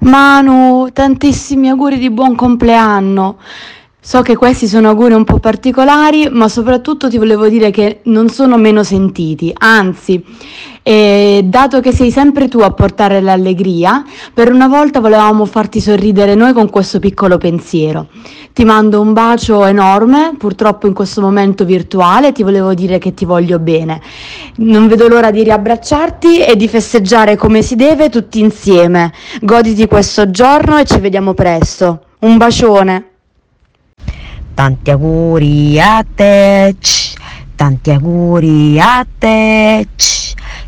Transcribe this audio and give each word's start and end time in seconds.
Manu, 0.00 0.88
tantissimi 0.92 1.68
auguri 1.68 1.98
di 1.98 2.10
buon 2.10 2.34
compleanno. 2.34 3.36
So 4.02 4.22
che 4.22 4.34
questi 4.34 4.66
sono 4.66 4.88
auguri 4.88 5.12
un 5.12 5.24
po' 5.24 5.38
particolari, 5.38 6.26
ma 6.30 6.48
soprattutto 6.48 7.10
ti 7.10 7.18
volevo 7.18 7.48
dire 7.48 7.70
che 7.70 8.00
non 8.04 8.30
sono 8.30 8.56
meno 8.56 8.82
sentiti, 8.82 9.52
anzi, 9.54 10.24
eh, 10.82 11.42
dato 11.44 11.80
che 11.80 11.92
sei 11.92 12.10
sempre 12.10 12.48
tu 12.48 12.60
a 12.60 12.70
portare 12.70 13.20
l'allegria, 13.20 14.02
per 14.32 14.50
una 14.50 14.68
volta 14.68 15.00
volevamo 15.00 15.44
farti 15.44 15.80
sorridere 15.80 16.34
noi 16.34 16.54
con 16.54 16.70
questo 16.70 16.98
piccolo 16.98 17.36
pensiero. 17.36 18.06
Ti 18.54 18.64
mando 18.64 19.02
un 19.02 19.12
bacio 19.12 19.66
enorme, 19.66 20.32
purtroppo 20.38 20.86
in 20.86 20.94
questo 20.94 21.20
momento 21.20 21.66
virtuale, 21.66 22.32
ti 22.32 22.42
volevo 22.42 22.72
dire 22.72 22.96
che 22.96 23.12
ti 23.12 23.26
voglio 23.26 23.58
bene. 23.58 24.00
Non 24.56 24.88
vedo 24.88 25.08
l'ora 25.08 25.30
di 25.30 25.42
riabbracciarti 25.42 26.42
e 26.42 26.56
di 26.56 26.68
festeggiare 26.68 27.36
come 27.36 27.60
si 27.60 27.76
deve 27.76 28.08
tutti 28.08 28.40
insieme. 28.40 29.12
Goditi 29.42 29.86
questo 29.86 30.30
giorno 30.30 30.78
e 30.78 30.86
ci 30.86 30.98
vediamo 31.00 31.34
presto. 31.34 32.00
Un 32.20 32.38
bacione. 32.38 33.09
Tanti 34.60 34.90
auguri 34.90 35.80
a 35.80 36.04
te, 36.04 36.76
tanti 37.56 37.92
auguri 37.92 38.78
a 38.78 39.06
te, 39.18 39.88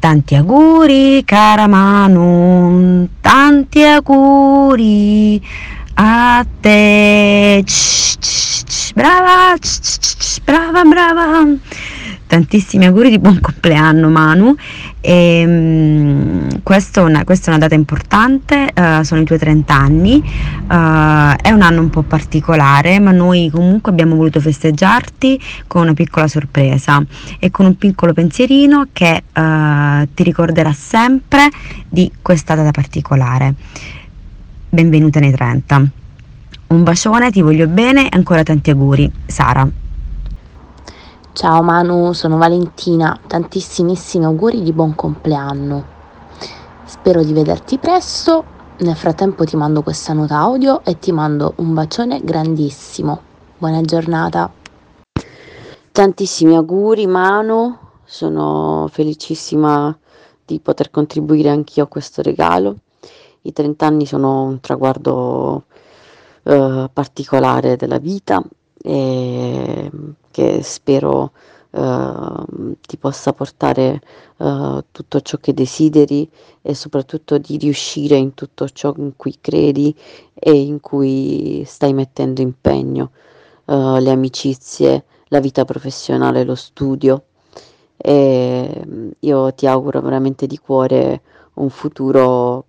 tanti 0.00 0.36
auguri 0.36 1.22
cara 1.26 1.68
Manu, 1.68 3.06
tanti 3.20 3.84
auguri 3.84 5.38
a 5.96 6.46
te. 6.62 7.62
Brava, 8.94 9.58
brava, 10.46 10.84
brava 10.84 11.44
tantissimi 12.34 12.84
auguri 12.84 13.10
di 13.10 13.20
buon 13.20 13.38
compleanno 13.38 14.08
Manu 14.08 14.56
e, 15.00 15.44
um, 15.46 16.62
questa, 16.64 17.00
è 17.00 17.04
una, 17.04 17.22
questa, 17.22 17.46
è 17.46 17.48
una, 17.50 17.58
data 17.58 17.76
importante, 17.76 18.72
uh, 18.74 19.04
sono 19.04 19.20
i 19.20 19.24
tuoi 19.24 19.38
30 19.38 19.72
anni, 19.72 20.16
uh, 20.16 20.66
è 20.66 21.50
un 21.52 21.62
anno 21.62 21.80
un 21.80 21.90
po' 21.90 22.02
particolare 22.02 22.98
ma 22.98 23.12
noi 23.12 23.50
comunque 23.52 23.92
abbiamo 23.92 24.16
voluto 24.16 24.40
festeggiarti 24.40 25.40
con 25.68 25.82
una 25.82 25.94
piccola 25.94 26.26
sorpresa 26.26 27.04
e 27.38 27.52
con 27.52 27.66
un 27.66 27.76
piccolo 27.76 28.12
pensierino 28.12 28.88
che 28.92 29.22
uh, 29.32 30.08
ti 30.12 30.24
ricorderà 30.24 30.72
sempre 30.72 31.48
di 31.88 32.10
questa 32.20 32.56
data 32.56 32.72
particolare. 32.72 33.54
Benvenuta 34.70 35.20
nei 35.20 35.30
30. 35.30 35.86
Un 36.66 36.82
bacione, 36.82 37.30
ti 37.30 37.42
voglio 37.42 37.68
bene 37.68 38.06
e 38.06 38.16
ancora 38.16 38.42
tanti 38.42 38.70
auguri. 38.70 39.08
Sara. 39.24 39.82
Ciao 41.34 41.64
Manu, 41.64 42.12
sono 42.12 42.36
Valentina, 42.36 43.18
tantissimissimi 43.26 44.24
auguri 44.24 44.62
di 44.62 44.72
buon 44.72 44.94
compleanno. 44.94 45.84
Spero 46.84 47.24
di 47.24 47.32
vederti 47.32 47.76
presto, 47.78 48.44
nel 48.78 48.94
frattempo 48.94 49.42
ti 49.42 49.56
mando 49.56 49.82
questa 49.82 50.12
nota 50.12 50.36
audio 50.36 50.84
e 50.84 51.00
ti 51.00 51.10
mando 51.10 51.54
un 51.56 51.74
bacione 51.74 52.20
grandissimo. 52.22 53.20
Buona 53.58 53.80
giornata. 53.80 54.48
Tantissimi 55.90 56.54
auguri 56.54 57.08
Manu, 57.08 57.76
sono 58.04 58.88
felicissima 58.88 59.94
di 60.44 60.60
poter 60.60 60.92
contribuire 60.92 61.48
anch'io 61.48 61.82
a 61.82 61.88
questo 61.88 62.22
regalo. 62.22 62.76
I 63.42 63.52
30 63.52 63.84
anni 63.84 64.06
sono 64.06 64.44
un 64.44 64.60
traguardo 64.60 65.64
eh, 66.44 66.88
particolare 66.92 67.74
della 67.74 67.98
vita 67.98 68.40
e 68.86 69.90
che 70.30 70.62
spero 70.62 71.32
uh, 71.70 72.76
ti 72.86 72.98
possa 72.98 73.32
portare 73.32 73.98
uh, 74.36 74.84
tutto 74.90 75.22
ciò 75.22 75.38
che 75.38 75.54
desideri 75.54 76.28
e 76.60 76.74
soprattutto 76.74 77.38
di 77.38 77.56
riuscire 77.56 78.16
in 78.16 78.34
tutto 78.34 78.68
ciò 78.68 78.92
in 78.98 79.12
cui 79.16 79.38
credi 79.40 79.96
e 80.34 80.52
in 80.52 80.80
cui 80.80 81.62
stai 81.64 81.94
mettendo 81.94 82.42
impegno, 82.42 83.12
uh, 83.66 83.96
le 83.96 84.10
amicizie, 84.10 85.04
la 85.28 85.40
vita 85.40 85.64
professionale, 85.64 86.44
lo 86.44 86.54
studio. 86.54 87.24
E 87.96 89.14
io 89.18 89.54
ti 89.54 89.66
auguro 89.66 90.02
veramente 90.02 90.46
di 90.46 90.58
cuore 90.58 91.22
un 91.54 91.70
futuro 91.70 92.66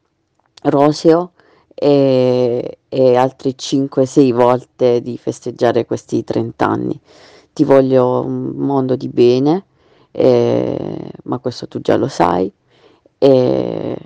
roseo 0.64 1.32
e, 1.76 2.80
e 2.90 3.16
altre 3.16 3.52
5-6 3.52 4.34
volte 4.34 5.02
di 5.02 5.18
festeggiare 5.18 5.86
questi 5.86 6.24
30 6.24 6.66
anni 6.66 7.00
ti 7.56 7.64
voglio 7.64 8.20
un 8.20 8.52
mondo 8.58 8.98
di 8.98 9.08
bene, 9.08 9.64
eh, 10.12 11.12
ma 11.24 11.38
questo 11.38 11.70
tu 11.70 11.80
già 11.80 11.96
lo 11.96 12.10
sai, 12.10 12.52
e 13.18 13.98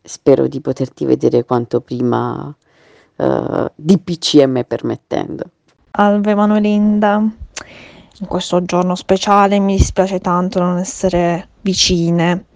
spero 0.00 0.46
di 0.46 0.62
poterti 0.62 1.04
vedere 1.04 1.44
quanto 1.44 1.82
prima, 1.82 2.52
eh, 3.16 3.72
DPCM 3.74 4.64
permettendo. 4.66 5.44
Alve 5.90 6.34
Manolinda, 6.34 7.16
in 7.18 8.26
questo 8.26 8.62
giorno 8.64 8.94
speciale 8.94 9.58
mi 9.58 9.76
dispiace 9.76 10.18
tanto 10.18 10.58
non 10.58 10.78
essere 10.78 11.48
vicine, 11.60 12.46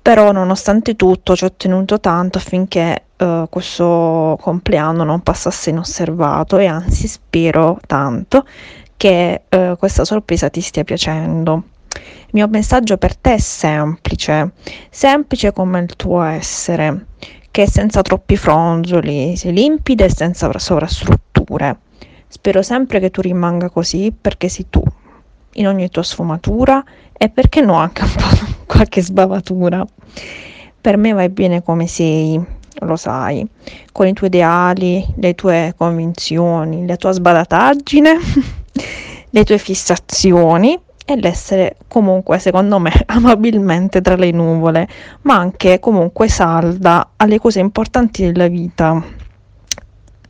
però 0.00 0.30
nonostante 0.30 0.94
tutto 0.94 1.34
ci 1.34 1.44
ho 1.44 1.52
tenuto 1.52 1.98
tanto 1.98 2.38
affinché 2.38 3.06
uh, 3.20 3.48
questo 3.48 4.36
compleanno 4.40 5.04
non 5.04 5.20
passasse 5.20 5.70
inosservato 5.70 6.58
e 6.58 6.66
anzi 6.66 7.06
spero 7.06 7.78
tanto 7.86 8.44
che 9.00 9.44
eh, 9.48 9.76
questa 9.78 10.04
sorpresa 10.04 10.50
ti 10.50 10.60
stia 10.60 10.84
piacendo. 10.84 11.62
Il 11.90 12.32
mio 12.32 12.48
messaggio 12.48 12.98
per 12.98 13.16
te 13.16 13.32
è 13.32 13.38
semplice, 13.38 14.52
semplice 14.90 15.54
come 15.54 15.80
il 15.80 15.96
tuo 15.96 16.20
essere, 16.20 17.06
che 17.50 17.66
senza 17.66 18.02
troppi 18.02 18.36
fronzoli, 18.36 19.36
sei 19.36 19.54
limpida 19.54 20.04
e 20.04 20.10
senza 20.10 20.52
sovrastrutture. 20.58 21.78
Spero 22.28 22.60
sempre 22.60 23.00
che 23.00 23.10
tu 23.10 23.22
rimanga 23.22 23.70
così 23.70 24.12
perché 24.12 24.50
sei 24.50 24.66
tu, 24.68 24.82
in 25.54 25.66
ogni 25.66 25.88
tua 25.88 26.02
sfumatura 26.02 26.84
e 27.12 27.30
perché 27.30 27.62
no 27.62 27.76
anche 27.76 28.02
un 28.02 28.12
po' 28.14 28.64
qualche 28.66 29.00
sbavatura. 29.00 29.82
Per 30.78 30.96
me 30.98 31.12
vai 31.12 31.30
bene 31.30 31.62
come 31.62 31.86
sei, 31.86 32.38
lo 32.80 32.96
sai, 32.96 33.46
con 33.92 34.06
i 34.06 34.12
tuoi 34.12 34.28
ideali, 34.28 35.06
le 35.16 35.34
tue 35.34 35.74
convinzioni, 35.76 36.86
la 36.86 36.96
tua 36.96 37.12
sbadataggine 37.12 38.18
le 39.30 39.44
tue 39.44 39.58
fissazioni 39.58 40.78
e 41.04 41.16
l'essere 41.16 41.76
comunque, 41.88 42.38
secondo 42.38 42.78
me, 42.78 42.92
amabilmente 43.06 44.00
tra 44.00 44.16
le 44.16 44.30
nuvole, 44.30 44.88
ma 45.22 45.36
anche 45.36 45.80
comunque 45.80 46.28
salda 46.28 47.10
alle 47.16 47.38
cose 47.38 47.60
importanti 47.60 48.22
della 48.24 48.48
vita. 48.48 49.18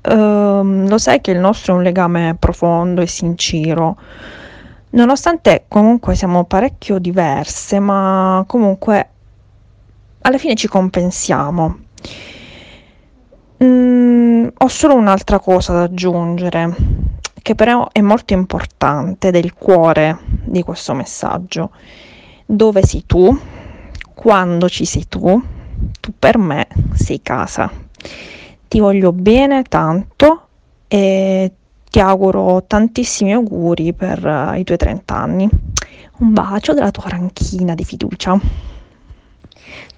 Uh, 0.02 0.86
lo 0.88 0.96
sai 0.96 1.20
che 1.20 1.32
il 1.32 1.38
nostro 1.38 1.74
è 1.74 1.76
un 1.76 1.82
legame 1.82 2.34
profondo 2.38 3.02
e 3.02 3.06
sincero, 3.06 3.98
nonostante 4.90 5.64
comunque 5.68 6.14
siamo 6.14 6.44
parecchio 6.44 6.98
diverse, 6.98 7.78
ma 7.80 8.42
comunque 8.46 9.08
alla 10.22 10.38
fine 10.38 10.54
ci 10.54 10.68
compensiamo. 10.68 11.78
Ho 14.62 14.68
solo 14.68 14.94
un'altra 14.94 15.38
cosa 15.38 15.72
da 15.72 15.82
aggiungere 15.84 16.76
che 17.40 17.54
però 17.54 17.88
è 17.92 18.02
molto 18.02 18.34
importante 18.34 19.30
del 19.30 19.54
cuore 19.54 20.18
di 20.44 20.62
questo 20.62 20.92
messaggio. 20.92 21.70
Dove 22.44 22.82
sei 22.82 23.04
tu? 23.06 23.34
Quando 24.12 24.68
ci 24.68 24.84
sei 24.84 25.08
tu? 25.08 25.42
Tu 25.98 26.12
per 26.18 26.36
me 26.36 26.68
sei 26.92 27.22
casa. 27.22 27.72
Ti 28.68 28.78
voglio 28.78 29.12
bene 29.12 29.62
tanto 29.62 30.48
e 30.88 31.52
ti 31.90 31.98
auguro 31.98 32.62
tantissimi 32.66 33.32
auguri 33.32 33.94
per 33.94 34.22
uh, 34.22 34.58
i 34.58 34.64
tuoi 34.64 34.76
30 34.76 35.14
anni. 35.14 35.48
Un 36.18 36.34
bacio 36.34 36.74
dalla 36.74 36.90
tua 36.90 37.08
ranchina 37.08 37.74
di 37.74 37.84
fiducia. 37.84 38.38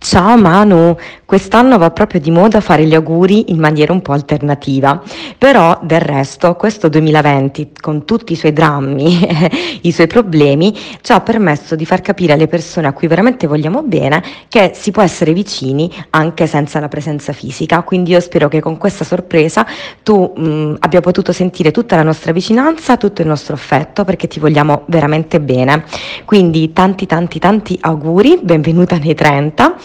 Ciao 0.03 0.37
Manu, 0.37 0.97
quest'anno 1.25 1.79
va 1.79 1.93
proprio 1.93 2.19
di 2.19 2.33
moda 2.33 2.61
fare 2.61 2.85
gli 2.85 2.95
auguri 2.95 3.53
in 3.53 3.61
maniera 3.61 3.93
un 3.93 4.03
po' 4.03 4.11
alternativa, 4.11 5.01
però 5.39 5.79
del 5.81 6.01
resto 6.01 6.57
questo 6.57 6.89
2020 6.89 7.71
con 7.81 8.05
tutti 8.05 8.33
i 8.33 8.37
suoi 8.37 8.53
drammi 8.53 9.29
i 9.83 9.93
suoi 9.93 10.09
problemi 10.09 10.77
ci 11.01 11.13
ha 11.13 11.21
permesso 11.21 11.77
di 11.77 11.87
far 11.87 12.01
capire 12.01 12.33
alle 12.33 12.49
persone 12.49 12.89
a 12.89 12.93
cui 12.93 13.07
veramente 13.07 13.47
vogliamo 13.47 13.85
bene 13.85 14.23
che 14.49 14.73
si 14.75 14.91
può 14.91 15.03
essere 15.03 15.33
vicini 15.33 15.89
anche 16.11 16.49
senza 16.49 16.81
la 16.81 16.89
presenza 16.89 17.33
fisica, 17.33 17.83
quindi 17.83 18.11
io 18.11 18.21
spero 18.21 18.49
che 18.49 18.61
con 18.61 18.79
questa 18.79 19.05
sorpresa 19.05 19.65
tu 20.03 20.33
mh, 20.37 20.79
abbia 20.81 21.01
potuto 21.01 21.33
sentire 21.33 21.71
tutta 21.71 21.95
la 21.95 22.03
nostra 22.03 22.33
vicinanza, 22.33 22.97
tutto 22.97 23.23
il 23.23 23.29
nostro 23.29 23.55
affetto 23.55 24.03
perché 24.03 24.27
ti 24.27 24.41
vogliamo 24.41 24.83
veramente 24.87 25.41
bene. 25.41 25.85
Quindi 26.25 26.73
tanti 26.73 27.07
tanti 27.07 27.39
tanti 27.39 27.79
auguri, 27.81 28.41
benvenuta 28.43 28.99
nei 28.99 29.15
30 29.55 29.77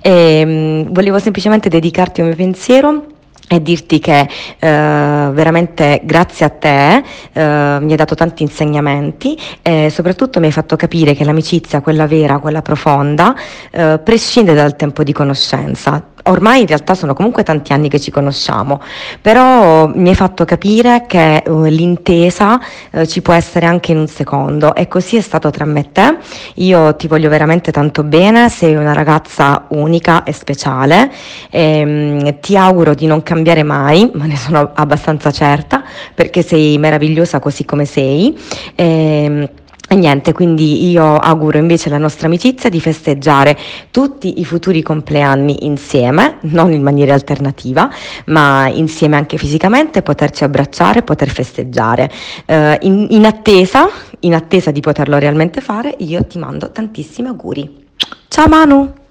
e, 0.00 0.10
ehm, 0.10 0.92
volevo 0.92 1.18
semplicemente 1.18 1.68
dedicarti 1.68 2.20
un 2.20 2.28
mio 2.28 2.36
pensiero 2.36 3.06
e 3.46 3.60
dirti 3.60 3.98
che 3.98 4.20
eh, 4.20 4.28
veramente 4.58 6.00
grazie 6.04 6.46
a 6.46 6.48
te 6.48 6.96
eh, 7.32 7.78
mi 7.80 7.90
hai 7.90 7.96
dato 7.96 8.14
tanti 8.14 8.42
insegnamenti 8.42 9.38
e 9.60 9.90
soprattutto 9.90 10.40
mi 10.40 10.46
hai 10.46 10.52
fatto 10.52 10.76
capire 10.76 11.14
che 11.14 11.24
l'amicizia, 11.24 11.82
quella 11.82 12.06
vera, 12.06 12.38
quella 12.38 12.62
profonda, 12.62 13.34
eh, 13.70 14.00
prescinde 14.02 14.54
dal 14.54 14.76
tempo 14.76 15.02
di 15.02 15.12
conoscenza. 15.12 16.13
Ormai 16.24 16.60
in 16.60 16.66
realtà 16.66 16.94
sono 16.94 17.14
comunque 17.14 17.42
tanti 17.42 17.72
anni 17.72 17.88
che 17.88 18.00
ci 18.00 18.10
conosciamo, 18.10 18.80
però 19.20 19.86
mi 19.88 20.08
hai 20.08 20.14
fatto 20.14 20.44
capire 20.44 21.04
che 21.06 21.42
uh, 21.46 21.64
l'intesa 21.64 22.58
uh, 22.92 23.04
ci 23.04 23.22
può 23.22 23.32
essere 23.32 23.66
anche 23.66 23.92
in 23.92 23.98
un 23.98 24.06
secondo 24.06 24.74
e 24.74 24.88
così 24.88 25.16
è 25.16 25.20
stato 25.20 25.50
tra 25.50 25.64
me 25.64 25.80
e 25.80 25.92
te. 25.92 26.16
Io 26.54 26.94
ti 26.96 27.06
voglio 27.08 27.28
veramente 27.28 27.72
tanto 27.72 28.02
bene, 28.02 28.48
sei 28.48 28.74
una 28.74 28.92
ragazza 28.92 29.66
unica 29.68 30.22
e 30.24 30.32
speciale, 30.32 31.10
e, 31.50 31.82
um, 31.84 32.40
ti 32.40 32.56
auguro 32.56 32.94
di 32.94 33.06
non 33.06 33.22
cambiare 33.22 33.62
mai, 33.62 34.10
ma 34.14 34.26
ne 34.26 34.36
sono 34.36 34.70
abbastanza 34.74 35.30
certa, 35.30 35.82
perché 36.14 36.42
sei 36.42 36.78
meravigliosa 36.78 37.38
così 37.38 37.64
come 37.64 37.84
sei. 37.84 38.38
E, 38.74 39.26
um, 39.28 39.48
e 39.94 39.96
niente, 39.96 40.32
quindi 40.32 40.90
io 40.90 41.16
auguro 41.16 41.58
invece 41.58 41.88
alla 41.88 41.98
nostra 41.98 42.26
amicizia 42.26 42.68
di 42.68 42.80
festeggiare 42.80 43.56
tutti 43.90 44.40
i 44.40 44.44
futuri 44.44 44.82
compleanni 44.82 45.66
insieme, 45.66 46.38
non 46.42 46.72
in 46.72 46.82
maniera 46.82 47.14
alternativa, 47.14 47.88
ma 48.26 48.68
insieme 48.68 49.16
anche 49.16 49.38
fisicamente, 49.38 50.02
poterci 50.02 50.44
abbracciare, 50.44 51.02
poter 51.02 51.30
festeggiare. 51.30 52.10
Uh, 52.46 52.76
in, 52.80 53.06
in, 53.10 53.24
attesa, 53.24 53.88
in 54.20 54.34
attesa 54.34 54.70
di 54.70 54.80
poterlo 54.80 55.16
realmente 55.16 55.60
fare, 55.60 55.94
io 55.98 56.24
ti 56.26 56.38
mando 56.38 56.70
tantissimi 56.70 57.28
auguri. 57.28 57.86
Ciao 58.28 58.48
Manu! 58.48 59.03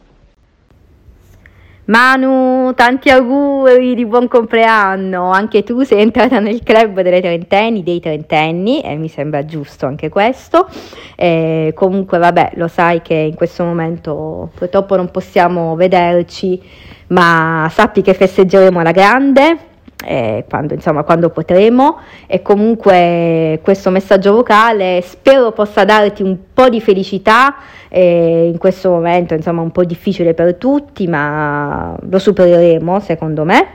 Manu, 1.85 2.73
tanti 2.75 3.09
auguri 3.09 3.93
di 3.93 4.05
buon 4.05 4.29
compleanno, 4.29 5.31
anche 5.31 5.63
tu 5.63 5.83
sei 5.83 5.99
entrata 5.99 6.39
nel 6.39 6.63
club 6.63 7.01
delle 7.01 7.19
trentenni, 7.19 7.83
dei 7.83 7.99
trentenni 7.99 8.79
e 8.79 8.95
mi 8.95 9.09
sembra 9.09 9.43
giusto 9.43 9.85
anche 9.85 10.07
questo. 10.07 10.69
E 11.17 11.73
comunque 11.75 12.19
vabbè, 12.19 12.51
lo 12.55 12.69
sai 12.69 13.01
che 13.01 13.15
in 13.15 13.35
questo 13.35 13.65
momento 13.65 14.51
purtroppo 14.55 14.95
non 14.95 15.11
possiamo 15.11 15.75
vederci, 15.75 16.61
ma 17.07 17.67
sappi 17.69 18.01
che 18.01 18.13
festeggeremo 18.13 18.79
alla 18.79 18.91
grande 18.91 19.71
eh, 20.05 20.45
quando, 20.49 20.73
insomma, 20.73 21.03
quando 21.03 21.29
potremo. 21.29 21.97
E 22.27 22.41
comunque 22.41 23.59
questo 23.61 23.89
messaggio 23.89 24.33
vocale 24.33 25.01
spero 25.03 25.51
possa 25.51 25.83
darti 25.85 26.23
un 26.23 26.37
po' 26.53 26.69
di 26.69 26.81
felicità 26.81 27.55
eh, 27.89 28.49
in 28.51 28.57
questo 28.57 28.89
momento 28.89 29.35
insomma 29.35 29.61
un 29.61 29.71
po' 29.71 29.83
difficile 29.83 30.33
per 30.33 30.55
tutti 30.55 31.07
ma 31.07 31.95
lo 32.09 32.19
supereremo 32.19 32.99
secondo 32.99 33.43
me. 33.43 33.67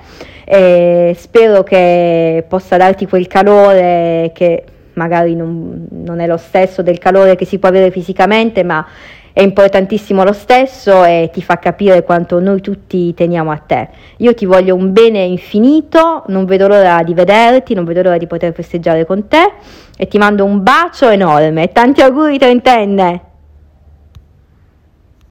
E 0.44 1.14
spero 1.16 1.62
che 1.62 2.44
possa 2.48 2.76
darti 2.76 3.06
quel 3.06 3.26
calore 3.26 4.30
che 4.34 4.64
magari 4.94 5.34
non, 5.36 5.86
non 5.90 6.20
è 6.20 6.26
lo 6.26 6.36
stesso 6.36 6.82
del 6.82 6.98
calore 6.98 7.36
che 7.36 7.44
si 7.44 7.58
può 7.58 7.68
avere 7.68 7.90
fisicamente 7.90 8.64
ma 8.64 8.84
è 9.38 9.42
importantissimo 9.42 10.24
lo 10.24 10.32
stesso 10.32 11.04
e 11.04 11.30
ti 11.32 11.42
fa 11.42 11.60
capire 11.60 12.02
quanto 12.02 12.40
noi 12.40 12.60
tutti 12.60 13.14
teniamo 13.14 13.52
a 13.52 13.56
te. 13.56 13.88
Io 14.16 14.34
ti 14.34 14.44
voglio 14.46 14.74
un 14.74 14.92
bene 14.92 15.20
infinito, 15.20 16.24
non 16.26 16.44
vedo 16.44 16.66
l'ora 16.66 17.04
di 17.04 17.14
vederti, 17.14 17.72
non 17.72 17.84
vedo 17.84 18.02
l'ora 18.02 18.18
di 18.18 18.26
poter 18.26 18.52
festeggiare 18.52 19.06
con 19.06 19.28
te 19.28 19.52
e 19.96 20.08
ti 20.08 20.18
mando 20.18 20.44
un 20.44 20.60
bacio 20.64 21.08
enorme. 21.08 21.70
Tanti 21.70 22.00
auguri 22.00 22.36
trentenne! 22.36 23.27